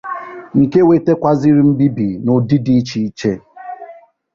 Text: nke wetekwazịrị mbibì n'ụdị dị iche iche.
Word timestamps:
nke 0.59 0.79
wetekwazịrị 0.87 1.61
mbibì 1.69 2.07
n'ụdị 2.23 2.57
dị 2.65 2.73
iche 2.79 2.99
iche. 3.07 3.31